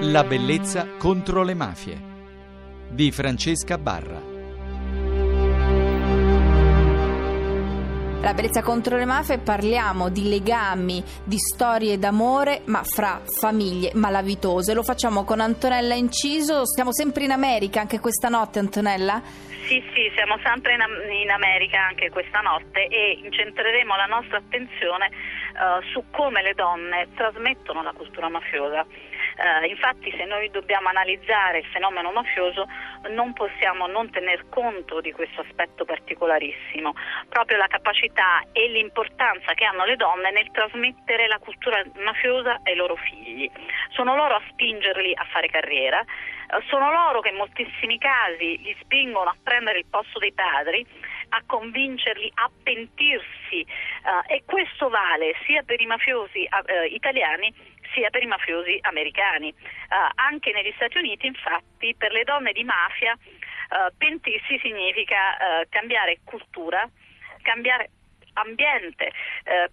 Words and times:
La 0.00 0.24
bellezza 0.24 0.86
contro 0.98 1.42
le 1.42 1.54
mafie 1.54 1.98
di 2.90 3.10
Francesca 3.10 3.78
Barra. 3.78 4.20
La 8.20 8.34
bellezza 8.34 8.62
contro 8.62 8.98
le 8.98 9.06
mafie 9.06 9.38
parliamo 9.38 10.10
di 10.10 10.28
legami, 10.28 11.02
di 11.24 11.38
storie 11.38 11.98
d'amore, 11.98 12.60
ma 12.66 12.82
fra 12.82 13.22
famiglie 13.24 13.92
malavitose. 13.94 14.74
Lo 14.74 14.82
facciamo 14.82 15.24
con 15.24 15.40
Antonella 15.40 15.94
Inciso. 15.94 16.66
Siamo 16.66 16.92
sempre 16.92 17.24
in 17.24 17.30
America 17.30 17.80
anche 17.80 17.98
questa 17.98 18.28
notte, 18.28 18.58
Antonella? 18.58 19.22
Sì, 19.66 19.82
sì, 19.94 20.10
siamo 20.14 20.38
sempre 20.44 20.74
in, 20.74 20.80
in 21.22 21.30
America 21.30 21.80
anche 21.80 22.10
questa 22.10 22.40
notte 22.40 22.86
e 22.86 23.18
incentreremo 23.24 23.96
la 23.96 24.06
nostra 24.06 24.36
attenzione 24.36 25.06
uh, 25.06 25.82
su 25.90 26.04
come 26.10 26.42
le 26.42 26.52
donne 26.54 27.08
trasmettono 27.14 27.82
la 27.82 27.92
cultura 27.92 28.28
mafiosa. 28.28 28.84
Uh, 29.36 29.66
infatti 29.66 30.10
se 30.16 30.24
noi 30.24 30.50
dobbiamo 30.50 30.88
analizzare 30.88 31.58
il 31.58 31.66
fenomeno 31.66 32.10
mafioso 32.10 32.66
non 33.10 33.34
possiamo 33.34 33.86
non 33.86 34.10
tener 34.10 34.48
conto 34.48 35.02
di 35.02 35.12
questo 35.12 35.42
aspetto 35.42 35.84
particolarissimo, 35.84 36.94
proprio 37.28 37.58
la 37.58 37.66
capacità 37.66 38.42
e 38.52 38.66
l'importanza 38.68 39.52
che 39.52 39.66
hanno 39.66 39.84
le 39.84 39.96
donne 39.96 40.30
nel 40.30 40.50
trasmettere 40.52 41.26
la 41.26 41.38
cultura 41.38 41.84
mafiosa 41.96 42.60
ai 42.62 42.76
loro 42.76 42.96
figli. 42.96 43.50
Sono 43.90 44.16
loro 44.16 44.36
a 44.36 44.42
spingerli 44.48 45.12
a 45.14 45.26
fare 45.30 45.48
carriera, 45.48 46.00
uh, 46.00 46.60
sono 46.68 46.90
loro 46.90 47.20
che 47.20 47.28
in 47.28 47.36
moltissimi 47.36 47.98
casi 47.98 48.56
li 48.62 48.74
spingono 48.80 49.28
a 49.28 49.36
prendere 49.42 49.80
il 49.80 49.86
posto 49.90 50.18
dei 50.18 50.32
padri 50.32 50.86
a 51.30 51.42
convincerli 51.44 52.30
a 52.34 52.50
pentirsi 52.62 53.66
uh, 54.04 54.32
e 54.32 54.44
questo 54.46 54.88
vale 54.88 55.34
sia 55.44 55.62
per 55.62 55.80
i 55.80 55.86
mafiosi 55.86 56.48
uh, 56.48 56.94
italiani 56.94 57.52
sia 57.96 58.10
per 58.10 58.22
i 58.22 58.26
mafiosi 58.26 58.78
americani. 58.82 59.48
Uh, 59.48 60.12
anche 60.16 60.52
negli 60.52 60.72
Stati 60.76 60.98
Uniti, 60.98 61.26
infatti, 61.26 61.94
per 61.96 62.12
le 62.12 62.24
donne 62.24 62.52
di 62.52 62.62
mafia 62.62 63.16
uh, 63.16 63.96
pentirsi 63.96 64.58
significa 64.60 65.16
uh, 65.16 65.66
cambiare 65.70 66.18
cultura, 66.22 66.86
cambiare 67.40 67.90
ambiente, 68.38 69.12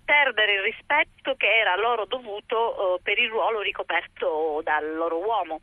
perdere 0.06 0.54
il 0.54 0.62
rispetto 0.62 1.36
che 1.36 1.54
era 1.54 1.76
loro 1.76 2.06
dovuto 2.06 2.98
per 3.04 3.20
il 3.20 3.28
ruolo 3.28 3.60
ricoperto 3.60 4.62
dal 4.64 4.96
loro 4.96 5.18
uomo. 5.18 5.60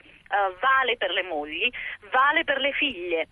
Vale 0.60 0.98
per 0.98 1.10
le 1.10 1.22
mogli, 1.22 1.70
vale 2.10 2.44
per 2.44 2.58
le 2.58 2.72
figlie, 2.72 3.28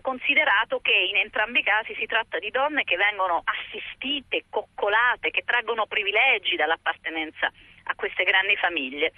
considerato 0.00 0.80
che 0.80 0.92
in 0.92 1.18
entrambi 1.18 1.60
i 1.60 1.62
casi 1.62 1.94
si 1.94 2.06
tratta 2.06 2.40
di 2.40 2.50
donne 2.50 2.82
che 2.82 2.96
vengono 2.96 3.44
assistite, 3.44 4.46
coccolate, 4.50 5.30
che 5.30 5.44
traggono 5.46 5.86
privilegi 5.86 6.56
dall'appartenenza 6.56 7.48
a 7.84 7.94
queste 7.94 8.24
grandi 8.24 8.56
famiglie. 8.56 9.12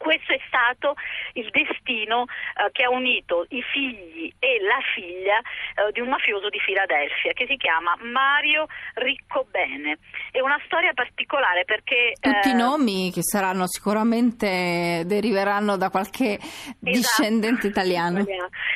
Questo 0.00 0.32
è 0.32 0.40
stato 0.46 0.94
il 1.34 1.50
destino 1.50 2.24
eh, 2.24 2.72
che 2.72 2.84
ha 2.84 2.88
unito 2.88 3.44
i 3.50 3.60
figli 3.60 4.32
e 4.38 4.58
la 4.62 4.80
figlia 4.94 5.36
eh, 5.36 5.92
di 5.92 6.00
un 6.00 6.08
mafioso 6.08 6.48
di 6.48 6.58
Filadelfia 6.58 7.32
che 7.34 7.44
si 7.46 7.58
chiama 7.58 7.94
Mario 8.00 8.64
Riccobene. 8.94 9.98
È 10.30 10.40
una 10.40 10.58
storia 10.64 10.94
particolare 10.94 11.66
perché... 11.66 12.14
Tutti 12.18 12.48
eh, 12.48 12.52
i 12.52 12.54
nomi 12.54 13.12
che 13.12 13.22
saranno 13.22 13.66
sicuramente 13.66 15.02
deriveranno 15.04 15.76
da 15.76 15.90
qualche 15.90 16.38
esatto, 16.38 16.76
discendente 16.80 17.66
italiano. 17.68 18.24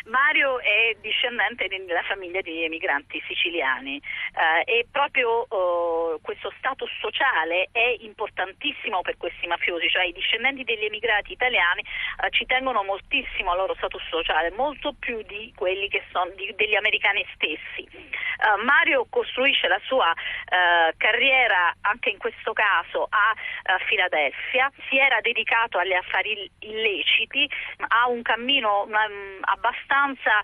Mario 0.05 0.61
è 0.61 0.95
discendente 1.01 1.69
della 1.69 2.05
famiglia 2.07 2.43
di 2.43 2.65
emigranti 2.65 3.19
siciliani 3.27 3.97
eh, 3.97 4.71
e 4.71 4.87
proprio 4.91 5.47
oh, 5.49 6.19
questo 6.21 6.53
status 6.59 6.91
sociale 7.01 7.71
è 7.73 7.97
importantissimo 8.01 9.01
per 9.01 9.17
questi 9.17 9.47
mafiosi, 9.47 9.89
cioè 9.89 10.05
i 10.05 10.13
discendenti 10.13 10.65
degli 10.65 10.85
emigranti 10.85 11.13
immigrati 11.15 11.33
italiani 11.33 11.81
eh, 11.83 12.31
ci 12.31 12.45
tengono 12.47 12.83
moltissimo 12.83 13.53
al 13.53 13.59
loro 13.59 13.75
status 13.75 14.03
sociale, 14.09 14.51
molto 14.51 14.95
più 14.99 15.23
di 15.23 15.53
quelli 15.57 15.89
che 15.89 16.03
sono 16.11 16.31
di, 16.35 16.53
degli 16.57 16.75
americani 16.75 17.25
stessi. 17.35 17.87
Uh, 18.35 18.63
Mario 18.65 19.07
costruisce 19.09 19.69
la 19.69 19.81
sua 19.85 20.11
uh, 20.11 20.93
carriera 20.97 21.75
anche 21.83 22.11
in 22.11 22.19
questo 22.19 22.53
caso 22.53 23.07
a 23.09 23.33
uh, 23.33 23.85
Filadelfia, 23.87 24.71
si 24.89 24.99
era 24.99 25.21
dedicato 25.21 25.79
agli 25.79 25.93
affari 25.93 26.51
illeciti, 26.61 27.49
ha 27.89 28.09
un 28.09 28.23
cammino 28.23 28.83
um, 28.83 29.39
abbastanza 29.43 30.41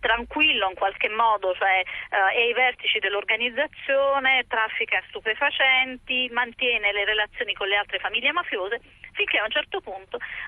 tranquillo 0.00 0.68
in 0.68 0.74
qualche 0.74 1.08
modo, 1.08 1.54
cioè 1.54 1.82
è 2.08 2.40
ai 2.40 2.52
vertici 2.52 2.98
dell'organizzazione, 2.98 4.46
traffica 4.48 5.02
stupefacenti, 5.08 6.28
mantiene 6.32 6.92
le 6.92 7.04
relazioni 7.04 7.54
con 7.54 7.68
le 7.68 7.76
altre 7.76 7.98
famiglie 7.98 8.32
mafiose 8.32 8.80
finché 9.12 9.38
a 9.38 9.44
un 9.44 9.50
certo 9.50 9.80
punto 9.80 9.99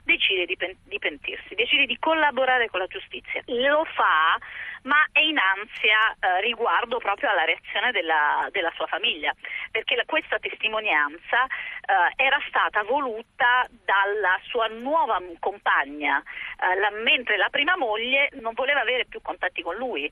decide 0.05 0.47
di, 0.47 0.57
pen- 0.57 0.77
di 0.85 0.99
pentirsi, 0.99 1.55
decide 1.55 1.87
di 1.87 1.99
collaborare 1.99 2.69
con 2.69 2.81
la 2.81 2.87
giustizia. 2.87 3.43
Lo 3.47 3.85
fa 3.85 4.39
ma 4.83 5.07
è 5.13 5.21
in 5.21 5.39
ansia 5.39 6.17
eh, 6.19 6.41
riguardo 6.41 6.99
proprio 6.99 7.31
alla 7.31 7.45
reazione 7.45 7.93
della, 7.93 8.49
della 8.51 8.73
sua 8.75 8.87
famiglia, 8.87 9.35
perché 9.71 9.95
la, 9.95 10.05
questa 10.07 10.39
testimonianza 10.39 11.45
eh, 11.45 12.23
era 12.25 12.41
stata 12.49 12.83
voluta 12.83 13.67
dalla 13.85 14.39
sua 14.49 14.67
nuova 14.69 15.21
compagna, 15.39 16.21
eh, 16.21 16.79
la, 16.79 16.91
mentre 16.91 17.37
la 17.37 17.49
prima 17.51 17.77
moglie 17.77 18.31
non 18.41 18.55
voleva 18.55 18.81
avere 18.81 19.07
più 19.07 19.21
contatti 19.23 19.63
con 19.63 19.77
lui. 19.77 20.11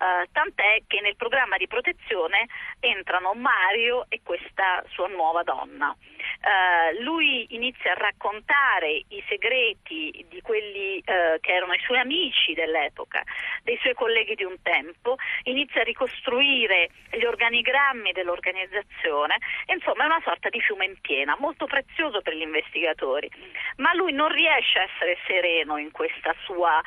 Uh, 0.00 0.24
tant'è 0.32 0.80
che 0.86 1.02
nel 1.02 1.14
programma 1.14 1.58
di 1.58 1.66
protezione 1.66 2.46
entrano 2.80 3.34
Mario 3.34 4.06
e 4.08 4.22
questa 4.24 4.82
sua 4.88 5.08
nuova 5.08 5.42
donna. 5.42 5.90
Uh, 5.90 7.02
lui 7.02 7.46
inizia 7.50 7.92
a 7.92 7.96
raccontare 7.96 9.04
i 9.08 9.22
segreti 9.28 10.24
di 10.26 10.40
quelli 10.40 10.96
uh, 11.04 11.38
che 11.40 11.52
erano 11.52 11.74
i 11.74 11.80
suoi 11.84 11.98
amici 11.98 12.54
dell'epoca, 12.54 13.22
dei 13.62 13.76
suoi 13.82 13.92
colleghi 13.92 14.09
di 14.34 14.44
un 14.44 14.56
tempo, 14.62 15.16
inizia 15.44 15.80
a 15.80 15.84
ricostruire 15.84 16.90
gli 17.10 17.24
organigrammi 17.24 18.12
dell'organizzazione, 18.12 19.36
insomma 19.66 20.02
è 20.04 20.06
una 20.06 20.20
sorta 20.24 20.48
di 20.48 20.60
fiume 20.60 20.84
in 20.84 21.00
piena, 21.00 21.36
molto 21.38 21.66
prezioso 21.66 22.20
per 22.20 22.34
gli 22.34 22.42
investigatori, 22.42 23.30
ma 23.76 23.94
lui 23.94 24.12
non 24.12 24.28
riesce 24.28 24.78
a 24.78 24.82
essere 24.82 25.16
sereno 25.26 25.76
in 25.76 25.90
questa 25.90 26.34
sua 26.44 26.80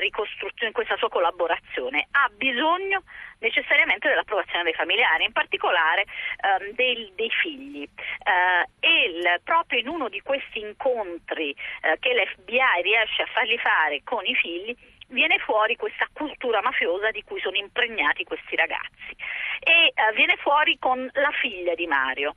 ricostruzione, 0.00 0.68
in 0.68 0.72
questa 0.72 0.96
sua 0.96 1.08
collaborazione, 1.08 2.06
ha 2.10 2.30
bisogno 2.34 3.02
necessariamente 3.38 4.08
dell'approvazione 4.08 4.64
dei 4.64 4.74
familiari, 4.74 5.24
in 5.24 5.32
particolare 5.32 6.04
ehm, 6.40 6.70
dei, 6.72 7.12
dei, 7.14 7.30
figli. 7.30 7.82
Eh, 7.82 8.66
e 8.80 9.04
il, 9.06 9.40
proprio 9.44 9.80
in 9.80 9.88
uno 9.88 10.08
di 10.08 10.20
questi 10.20 10.60
incontri 10.60 11.50
eh, 11.82 11.96
che 11.98 12.14
l'FBI 12.14 12.82
riesce 12.82 13.22
a 13.22 13.26
fargli 13.26 13.58
fare 13.58 14.00
con 14.04 14.24
i 14.24 14.34
figli, 14.34 14.74
viene 15.08 15.38
fuori 15.38 15.76
questa 15.76 16.06
cultura 16.12 16.60
mafiosa 16.62 17.10
di 17.10 17.22
cui 17.22 17.40
sono 17.40 17.56
impregnati 17.56 18.24
questi 18.24 18.56
ragazzi 18.56 19.14
e 19.60 19.92
eh, 19.94 20.12
viene 20.14 20.36
fuori 20.36 20.78
con 20.78 21.08
la 21.12 21.30
figlia 21.40 21.74
di 21.74 21.86
Mario. 21.86 22.36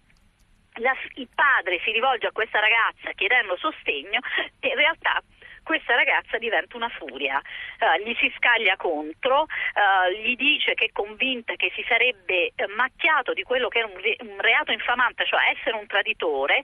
La, 0.75 0.93
il 1.15 1.27
padre 1.33 1.79
si 1.83 1.91
rivolge 1.91 2.27
a 2.27 2.31
questa 2.31 2.59
ragazza 2.59 3.11
chiedendo 3.15 3.57
sostegno 3.57 4.19
e 4.59 4.67
in 4.69 4.75
realtà 4.75 5.21
questa 5.69 5.93
ragazza 5.93 6.39
diventa 6.39 6.77
una 6.77 6.89
furia, 6.89 7.37
uh, 7.37 8.03
gli 8.03 8.15
si 8.15 8.33
scaglia 8.35 8.75
contro, 8.75 9.41
uh, 9.43 10.11
gli 10.17 10.35
dice 10.35 10.73
che 10.73 10.85
è 10.85 10.91
convinta 10.91 11.53
che 11.57 11.71
si 11.75 11.85
sarebbe 11.87 12.53
uh, 12.57 12.73
macchiato 12.73 13.33
di 13.33 13.43
quello 13.43 13.67
che 13.67 13.77
era 13.77 13.87
un, 13.87 14.01
re- 14.01 14.15
un, 14.21 14.39
reato 14.39 14.71
infamante, 14.71 15.27
cioè 15.27 15.53
essere 15.55 15.75
un 15.75 15.85
traditore, 15.85 16.63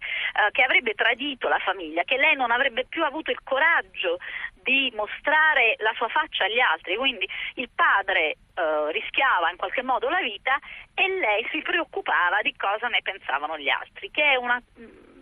che 0.52 0.64
avrebbe 0.64 0.94
tradito 0.94 1.48
la 1.48 1.60
famiglia, 1.60 2.04
che 2.04 2.18
lei 2.18 2.36
non 2.36 2.50
avrebbe 2.50 2.86
più 2.86 3.04
avuto 3.04 3.30
il 3.30 3.40
coraggio 3.44 4.18
di 4.54 4.92
mostrare 4.96 5.76
la 5.80 5.94
sua 5.96 6.08
faccia 6.08 6.46
agli 6.46 6.60
altri, 6.60 6.96
quindi 6.96 7.28
il 7.56 7.70
padre 7.74 8.38
rischiava 8.92 9.52
in 9.52 9.58
qualche 9.58 9.84
modo 9.84 10.10
la 10.10 10.22
vita 10.22 10.58
e 10.94 11.08
lei 11.08 11.48
si 11.52 11.62
preoccupava 11.62 12.42
di 12.42 12.56
cosa 12.56 12.88
ne 12.88 13.02
pensavano 13.02 13.58
gli 13.58 13.70
altri, 13.70 14.10
che 14.12 14.24
è 14.24 14.36
una 14.36 14.62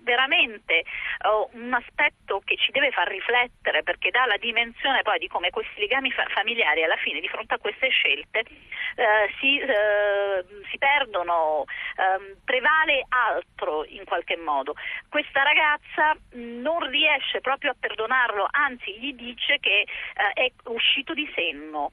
veramente 0.04 0.84
uh, 1.24 1.58
un 1.58 1.74
aspetto 1.74 2.42
che 2.44 2.56
ci 2.58 2.72
deve 2.72 2.92
far 2.92 3.08
riflettere 3.08 3.84
perché 3.84 4.12
dà 4.12 4.26
la 4.26 4.38
dimensione 4.38 5.02
poi 5.02 5.18
di 5.20 5.28
come 5.28 5.50
questi 5.50 5.80
legami 5.80 6.12
fa- 6.12 6.28
familiari 6.28 6.84
alla 6.84 6.98
fine 6.98 7.20
di 7.20 7.28
fronte 7.28 7.56
a 7.56 7.58
queste 7.58 7.90
scelte 7.90 8.44
uh, 8.46 9.32
si, 9.40 9.60
uh, 9.60 10.64
si, 10.70 10.78
perdono, 10.78 11.64
ehm, 11.96 12.38
prevale 12.44 13.06
altro 13.08 13.86
in 13.86 14.04
qualche 14.06 14.38
modo. 14.38 14.76
Questa 15.10 15.44
ragazza 15.44 16.16
non 16.34 16.90
riesce 16.90 17.40
proprio 17.40 17.72
a 17.72 17.76
perdonarlo, 17.80 18.48
anzi 18.50 18.98
gli 19.00 19.14
dice 19.14 19.60
che 19.60 19.86
è 20.34 20.52
uscito 20.66 21.14
di 21.14 21.30
senno 21.34 21.92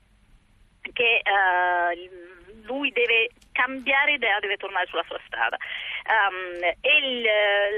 che 0.92 1.22
lui 2.64 2.90
deve 2.92 3.30
cambiare 3.52 4.12
idea, 4.12 4.38
deve 4.38 4.56
tornare 4.56 4.86
sulla 4.86 5.04
sua 5.06 5.20
strada. 5.26 5.56
Um, 6.10 6.62
e 6.62 6.96
il, 6.96 7.22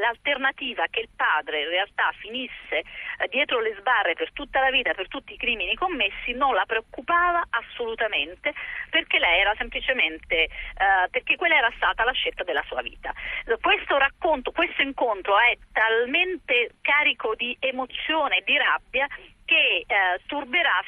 l'alternativa 0.00 0.86
che 0.88 1.00
il 1.00 1.08
padre 1.14 1.62
in 1.62 1.68
realtà 1.68 2.12
finisse 2.18 2.78
eh, 3.18 3.28
dietro 3.28 3.60
le 3.60 3.74
sbarre 3.78 4.14
per 4.14 4.32
tutta 4.32 4.60
la 4.60 4.70
vita, 4.70 4.94
per 4.94 5.08
tutti 5.08 5.32
i 5.34 5.36
crimini 5.36 5.74
commessi, 5.74 6.32
non 6.32 6.54
la 6.54 6.64
preoccupava 6.64 7.44
assolutamente 7.50 8.54
perché 8.90 9.18
lei 9.18 9.40
era 9.40 9.54
semplicemente, 9.56 10.48
uh, 10.78 11.10
perché 11.10 11.36
quella 11.36 11.56
era 11.56 11.72
stata 11.76 12.04
la 12.04 12.12
scelta 12.12 12.44
della 12.44 12.62
sua 12.66 12.80
vita. 12.80 13.12
Questo 13.60 13.98
racconto, 13.98 14.52
questo 14.52 14.82
incontro 14.82 15.38
è 15.38 15.56
talmente 15.72 16.74
carico 16.80 17.34
di 17.34 17.56
emozione 17.58 18.38
e 18.38 18.42
di 18.44 18.56
rabbia 18.56 19.06
che 19.52 19.84
eh, 19.86 20.20
turberà 20.26 20.80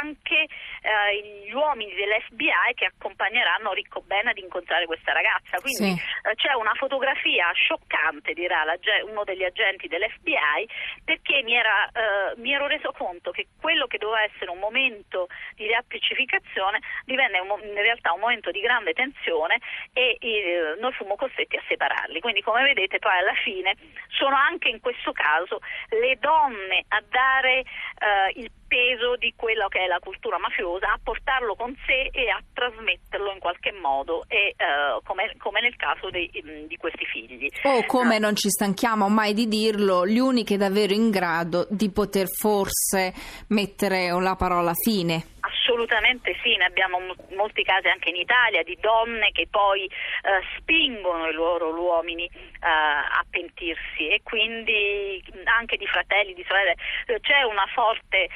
anche 0.00 0.46
eh, 0.80 1.44
gli 1.44 1.52
uomini 1.52 1.92
dell'FBI 1.94 2.72
che 2.74 2.86
accompagneranno 2.86 3.72
Ricco 3.72 4.00
Ben 4.00 4.26
ad 4.28 4.38
incontrare 4.38 4.86
questa 4.86 5.12
ragazza. 5.12 5.60
Quindi 5.60 5.92
sì. 5.92 6.28
eh, 6.28 6.34
c'è 6.34 6.54
una 6.54 6.72
fotografia 6.74 7.50
scioccante, 7.52 8.32
dirà 8.32 8.64
la, 8.64 8.78
uno 9.04 9.24
degli 9.24 9.44
agenti 9.44 9.88
dell'FBI, 9.88 10.68
perché 11.04 11.42
mi, 11.42 11.54
era, 11.54 11.86
eh, 11.88 12.34
mi, 12.36 12.52
ero 12.52 12.66
reso 12.66 12.92
conto 12.92 13.30
che 13.30 13.48
quello 13.60 13.86
che 13.86 13.98
doveva 13.98 14.22
essere 14.22 14.50
un 14.50 14.58
momento 14.58 15.28
di 15.54 15.66
riappacificazione 15.66 16.80
divenne 17.04 17.40
un, 17.40 17.60
in 17.62 17.74
realtà 17.74 18.12
un 18.12 18.20
momento 18.20 18.50
di 18.50 18.60
grande 18.60 18.92
tensione 18.94 19.58
e 19.92 20.16
eh, 20.20 20.76
noi 20.80 20.92
fummo 20.92 21.16
costretti 21.16 21.56
a 21.56 21.62
separarli. 21.68 22.20
Quindi 22.20 22.40
come 22.40 22.62
vedete 22.62 22.98
poi 22.98 23.18
alla 23.18 23.36
fine 23.44 23.76
sono 24.08 24.36
anche 24.36 24.68
in 24.68 24.80
questo 24.80 25.12
caso 25.12 25.60
le 25.90 26.16
donne 26.18 26.84
a 26.88 27.02
dare 27.08 27.64
eh, 27.98 28.40
il 28.40 28.50
peso 28.68 29.16
di 29.16 29.32
quella 29.34 29.66
che 29.68 29.80
è 29.80 29.86
la 29.86 29.98
cultura 29.98 30.38
mafiosa, 30.38 30.92
a 30.92 31.00
portarlo 31.02 31.54
con 31.56 31.74
sé 31.86 32.10
e 32.12 32.28
a 32.28 32.40
trasmetterlo 32.52 33.32
in 33.32 33.38
qualche 33.38 33.72
modo, 33.72 34.24
e, 34.28 34.54
uh, 34.56 35.02
come, 35.02 35.34
come, 35.38 35.60
nel 35.60 35.74
caso 35.76 36.10
dei, 36.10 36.30
mm, 36.44 36.66
di 36.66 36.76
questi 36.76 37.04
figli. 37.06 37.48
O 37.62 37.84
come 37.86 38.16
uh, 38.16 38.20
non 38.20 38.36
ci 38.36 38.50
stanchiamo 38.50 39.08
mai 39.08 39.32
di 39.32 39.48
dirlo, 39.48 40.06
gli 40.06 40.18
unici 40.18 40.56
davvero 40.56 40.92
in 40.92 41.10
grado 41.10 41.66
di 41.70 41.90
poter 41.90 42.26
forse 42.28 43.12
mettere 43.48 44.10
la 44.20 44.36
parola 44.36 44.72
fine. 44.74 45.36
Assolutamente 45.78 46.36
sì, 46.42 46.56
ne 46.56 46.64
abbiamo 46.64 46.98
molti 47.36 47.62
casi 47.62 47.86
anche 47.86 48.08
in 48.08 48.16
Italia 48.16 48.64
di 48.64 48.76
donne 48.80 49.30
che 49.30 49.46
poi 49.48 49.84
eh, 49.84 50.42
spingono 50.56 51.28
i 51.28 51.32
loro 51.32 51.72
uomini 51.72 52.24
eh, 52.24 52.66
a 52.66 53.24
pentirsi 53.30 54.08
e 54.08 54.20
quindi 54.24 55.22
anche 55.44 55.76
di 55.76 55.86
fratelli, 55.86 56.34
di 56.34 56.44
sorelle. 56.48 56.74
Eh, 57.06 57.20
c'è 57.20 57.42
una 57.42 57.64
forte 57.72 58.24
eh, 58.24 58.28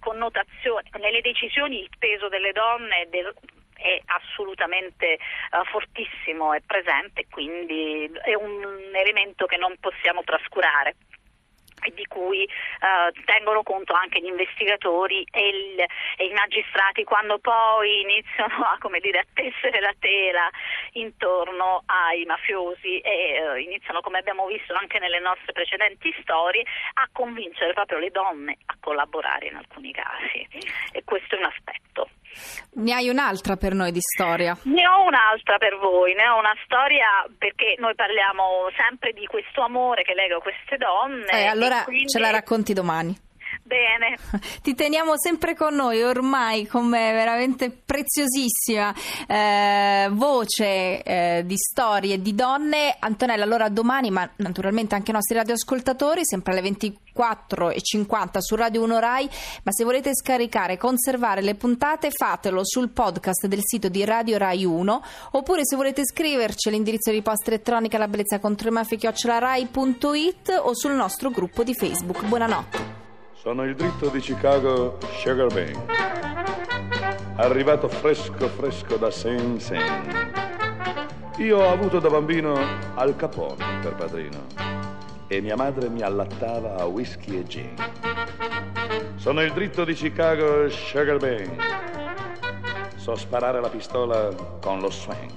connotazione 0.00 0.90
nelle 0.98 1.20
decisioni, 1.20 1.78
il 1.80 1.90
peso 1.96 2.28
delle 2.28 2.50
donne 2.50 3.06
del, 3.08 3.32
è 3.76 4.00
assolutamente 4.06 5.18
uh, 5.52 5.64
fortissimo, 5.66 6.54
è 6.54 6.60
presente, 6.66 7.26
quindi 7.30 8.10
è 8.22 8.34
un 8.34 8.90
elemento 8.94 9.46
che 9.46 9.58
non 9.58 9.76
possiamo 9.78 10.24
trascurare 10.24 10.96
di 11.92 12.06
cui 12.06 12.44
eh, 12.44 13.22
tengono 13.24 13.62
conto 13.62 13.92
anche 13.92 14.20
gli 14.20 14.26
investigatori 14.26 15.26
e, 15.30 15.48
il, 15.48 15.80
e, 16.16 16.24
i 16.26 16.32
magistrati 16.32 17.04
quando 17.04 17.38
poi 17.38 18.00
iniziano 18.00 18.64
a, 18.64 18.78
dire, 19.00 19.18
a, 19.18 19.26
tessere 19.32 19.80
la 19.80 19.94
tela 19.98 20.48
intorno 20.92 21.82
ai 21.86 22.24
mafiosi 22.24 22.98
e 23.00 23.34
eh, 23.34 23.60
iniziano, 23.60 24.00
come 24.00 24.18
abbiamo 24.18 24.46
visto 24.46 24.74
anche 24.74 24.98
nelle 24.98 25.20
nostre 25.20 25.52
precedenti 25.52 26.14
storie, 26.22 26.64
a 26.94 27.08
convincere 27.12 27.72
proprio 27.72 27.98
le 27.98 28.10
donne 28.10 28.58
a 28.66 28.76
collaborare 28.80 29.48
in 29.48 29.56
alcuni 29.56 29.92
casi 29.92 30.46
e 30.92 31.02
questo 31.04 31.36
è 31.36 31.38
un 31.38 31.44
aspetto. 31.44 32.08
Ne 32.74 32.92
hai 32.92 33.08
un'altra 33.08 33.56
per 33.56 33.74
noi 33.74 33.92
di 33.92 34.00
storia? 34.00 34.56
Ne 34.64 34.86
ho 34.86 35.06
un'altra 35.06 35.58
per 35.58 35.76
voi, 35.76 36.14
ne 36.14 36.26
ho 36.26 36.38
una 36.38 36.54
storia 36.64 37.24
perché 37.38 37.76
noi 37.78 37.94
parliamo 37.94 38.68
sempre 38.76 39.12
di 39.12 39.26
questo 39.26 39.62
amore 39.62 40.02
che 40.02 40.14
lega 40.14 40.38
queste 40.38 40.76
donne. 40.76 41.30
Eh, 41.30 41.46
allora 41.46 41.73
quindi... 41.82 42.08
ce 42.08 42.18
la 42.18 42.30
racconti 42.30 42.72
domani. 42.72 43.16
Bene. 43.74 44.16
Ti 44.62 44.74
teniamo 44.74 45.14
sempre 45.16 45.56
con 45.56 45.74
noi, 45.74 46.00
ormai 46.02 46.64
come 46.68 47.12
veramente 47.12 47.70
preziosissima 47.70 48.94
eh, 49.26 50.08
voce 50.12 51.02
eh, 51.02 51.42
di 51.44 51.56
storie 51.56 52.22
di 52.22 52.36
donne. 52.36 52.94
Antonella, 53.00 53.42
allora 53.42 53.68
domani, 53.68 54.10
ma 54.10 54.30
naturalmente 54.36 54.94
anche 54.94 55.10
i 55.10 55.14
nostri 55.14 55.36
radioascoltatori, 55.36 56.20
sempre 56.24 56.52
alle 56.52 56.70
24.50 56.70 58.38
su 58.38 58.54
Radio 58.54 58.82
1 58.84 58.98
Rai, 59.00 59.28
ma 59.64 59.72
se 59.72 59.82
volete 59.82 60.14
scaricare 60.14 60.74
e 60.74 60.78
conservare 60.78 61.42
le 61.42 61.56
puntate 61.56 62.12
fatelo 62.12 62.60
sul 62.64 62.90
podcast 62.90 63.46
del 63.48 63.60
sito 63.62 63.88
di 63.88 64.04
Radio 64.04 64.38
Rai 64.38 64.64
1 64.64 65.02
oppure 65.32 65.62
se 65.64 65.74
volete 65.74 66.06
scriverci 66.06 66.68
all'indirizzo 66.68 67.10
di 67.10 67.22
posta 67.22 67.50
elettronica 67.50 67.98
la 67.98 68.06
bellezza 68.06 68.38
contro 68.38 68.68
i 68.68 68.72
mafie 68.72 68.98
rai.it 69.24 70.60
o 70.62 70.74
sul 70.74 70.92
nostro 70.92 71.30
gruppo 71.30 71.64
di 71.64 71.74
Facebook. 71.74 72.24
Buonanotte. 72.24 73.03
Sono 73.44 73.64
il 73.64 73.74
dritto 73.74 74.08
di 74.08 74.20
Chicago 74.20 74.96
Sugar 75.18 75.48
Bane, 75.48 75.84
arrivato 77.36 77.88
fresco 77.88 78.48
fresco 78.48 78.96
da 78.96 79.10
Sing 79.10 79.58
Sing. 79.58 80.32
Io 81.36 81.58
ho 81.58 81.70
avuto 81.70 81.98
da 81.98 82.08
bambino 82.08 82.58
Al 82.94 83.14
Capone 83.16 83.80
per 83.82 83.96
padrino 83.96 84.46
e 85.26 85.42
mia 85.42 85.56
madre 85.56 85.90
mi 85.90 86.00
allattava 86.00 86.76
a 86.76 86.86
whisky 86.86 87.38
e 87.38 87.44
gin. 87.44 87.74
Sono 89.16 89.42
il 89.42 89.52
dritto 89.52 89.84
di 89.84 89.92
Chicago 89.92 90.66
Sugar 90.70 91.18
Bane, 91.18 91.56
so 92.96 93.14
sparare 93.14 93.60
la 93.60 93.68
pistola 93.68 94.30
con 94.62 94.80
lo 94.80 94.90
swing. 94.90 95.32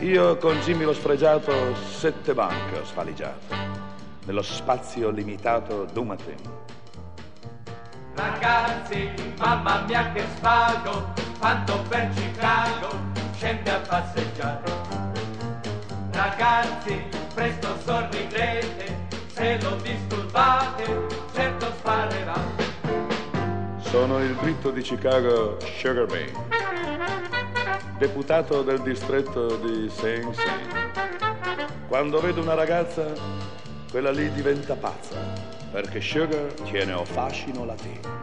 Io 0.00 0.36
con 0.36 0.58
Jimmy 0.58 0.84
lo 0.84 0.92
sfregiato 0.92 1.74
sette 1.74 2.34
banche 2.34 2.80
ho 2.80 2.84
sfaligiato 2.84 3.69
nello 4.30 4.42
spazio 4.42 5.10
limitato 5.10 5.86
d'un 5.92 6.06
mattino. 6.06 6.62
Ragazzi, 8.14 9.10
mamma 9.36 9.82
mia 9.88 10.12
che 10.12 10.22
svago, 10.36 11.12
quando 11.40 11.82
per 11.88 12.10
Chicago 12.14 12.90
scende 13.32 13.70
a 13.72 13.80
passeggiare. 13.80 14.72
Ragazzi, 16.12 17.02
presto 17.34 17.76
sorridete, 17.84 19.08
se 19.32 19.60
lo 19.62 19.74
disturbate, 19.82 21.06
certo 21.32 21.66
sparerà. 21.78 22.40
Sono 23.78 24.20
il 24.20 24.36
dritto 24.36 24.70
di 24.70 24.82
Chicago 24.82 25.56
Sugar 25.76 26.06
Bay, 26.06 26.30
deputato 27.98 28.62
del 28.62 28.80
distretto 28.82 29.56
di 29.56 29.90
Sing 29.90 30.32
Sing. 30.32 30.78
Quando 31.88 32.20
vedo 32.20 32.40
una 32.40 32.54
ragazza 32.54 33.58
quella 33.90 34.12
lì 34.12 34.30
diventa 34.30 34.76
pazza, 34.76 35.16
perché 35.72 36.00
Sugar 36.00 36.52
tiene 36.62 36.92
o 36.92 37.04
fascino 37.04 37.64
la 37.64 37.74
latino. 37.74 38.22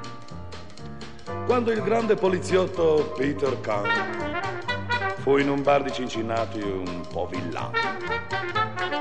Quando 1.46 1.72
il 1.72 1.82
grande 1.82 2.16
poliziotto 2.16 3.14
Peter 3.18 3.60
Kahn 3.60 3.90
fu 5.18 5.38
in 5.38 5.50
un 5.50 5.62
bar 5.62 5.84
di 5.84 5.92
Cincinnati 5.92 6.62
un 6.62 7.02
po' 7.12 7.28
villano, 7.28 7.74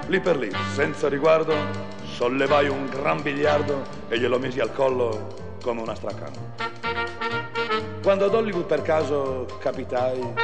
lì 0.09 0.21
per 0.21 0.37
lì, 0.39 0.51
senza 0.75 1.09
riguardo, 1.09 1.55
sollevai 2.03 2.69
un 2.69 2.87
gran 2.87 3.23
biliardo 3.23 3.83
e 4.09 4.19
glielo 4.19 4.39
misi 4.41 4.59
al 4.59 4.73
collo 4.73 5.55
come 5.63 5.83
una 5.83 5.95
stracana. 5.95 6.55
Quando 8.03 8.25
ad 8.25 8.35
Hollywood 8.35 8.67
per 8.67 8.83
caso 8.83 9.47
capitai, 9.61 10.35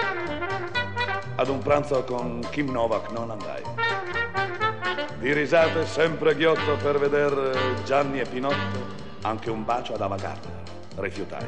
ad 1.35 1.49
un 1.49 1.58
pranzo 1.58 2.04
con 2.04 2.46
Kim 2.50 2.70
Novak 2.70 3.11
non 3.11 3.30
andai 3.30 3.71
di 5.22 5.32
risate 5.32 5.86
sempre 5.86 6.34
ghiotto 6.34 6.76
per 6.82 6.98
veder 6.98 7.80
Gianni 7.84 8.18
e 8.18 8.24
Pinotto, 8.24 8.86
anche 9.20 9.50
un 9.50 9.64
bacio 9.64 9.94
ad 9.94 10.00
Avagarda 10.00 10.50
rifiutai. 10.96 11.46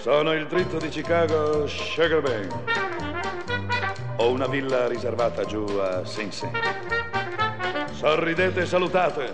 Sono 0.00 0.32
il 0.32 0.48
dritto 0.48 0.78
di 0.78 0.88
Chicago 0.88 1.68
Sugar 1.68 2.20
Bank. 2.20 2.82
Ho 4.16 4.30
una 4.30 4.48
villa 4.48 4.88
riservata 4.88 5.44
giù 5.44 5.64
a 5.78 6.04
Sing 6.04 6.30
Sing. 6.30 7.03
Sorridete 8.04 8.60
e 8.60 8.66
salutate. 8.66 9.32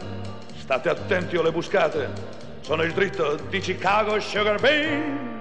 State 0.57 0.89
attenti 0.89 1.37
o 1.37 1.43
le 1.43 1.50
buscate. 1.50 2.09
Sono 2.61 2.85
il 2.85 2.93
dritto 2.93 3.35
di 3.49 3.59
Chicago 3.59 4.21
Sugar 4.21 4.61
Bean. 4.61 5.41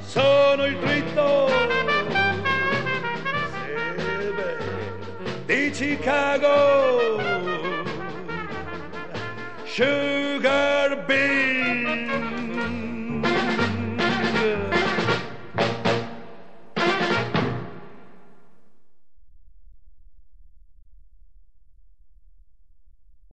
Sono 0.00 0.64
il 0.64 0.76
dritto 0.78 1.48
di 5.44 5.70
Chicago 5.70 7.20
Sugar 9.62 11.04
Bean. 11.06 11.59